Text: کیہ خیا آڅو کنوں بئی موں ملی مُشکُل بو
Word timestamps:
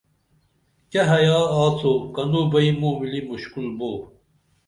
کیہ 0.91 1.03
خیا 1.09 1.39
آڅو 1.61 1.93
کنوں 2.13 2.45
بئی 2.51 2.69
موں 2.79 2.93
ملی 2.99 3.21
مُشکُل 3.29 3.67
بو 3.77 3.91